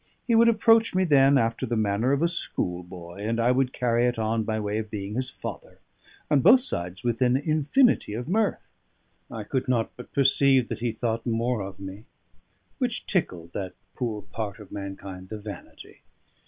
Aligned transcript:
He 0.25 0.33
would 0.33 0.49
approach 0.49 0.95
me 0.95 1.03
then 1.03 1.37
after 1.37 1.67
the 1.67 1.75
manner 1.75 2.11
of 2.11 2.23
a 2.23 2.27
schoolboy, 2.27 3.19
and 3.19 3.39
I 3.39 3.51
would 3.51 3.71
carry 3.71 4.07
it 4.07 4.17
on 4.17 4.41
by 4.41 4.59
way 4.59 4.79
of 4.79 4.89
being 4.89 5.13
his 5.13 5.29
father: 5.29 5.77
on 6.31 6.39
both 6.41 6.61
sides, 6.61 7.03
with 7.03 7.21
an 7.21 7.37
infinity 7.37 8.15
of 8.15 8.27
mirth. 8.27 8.67
I 9.29 9.43
could 9.43 9.67
not 9.67 9.91
but 9.95 10.11
perceive 10.11 10.69
that 10.69 10.79
he 10.79 10.91
thought 10.91 11.27
more 11.27 11.61
of 11.61 11.79
me, 11.79 12.05
which 12.79 13.05
tickled 13.05 13.53
that 13.53 13.75
poor 13.93 14.23
part 14.23 14.57
of 14.57 14.71
mankind, 14.71 15.29
the 15.29 15.37
vanity. 15.37 16.01